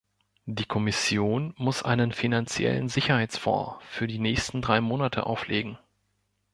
[0.47, 5.77] Die Kommission muss einen finanziellen Sicherheitsfonds für die nächsten drei Monate auflegen.